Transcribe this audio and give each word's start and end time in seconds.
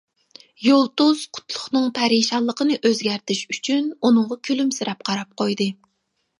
يۇلتۇز 0.67 1.21
قۇتلۇقنىڭ 1.37 1.85
پەرىشانلىقىنى 1.99 2.79
ئۆزگەرتىش 2.83 3.45
ئۈچۈن 3.55 3.93
ئۇنىڭغا 4.01 4.41
كۈلۈمسىرەپ 4.51 5.09
قاراپ 5.11 5.41
قويدى. 5.45 5.73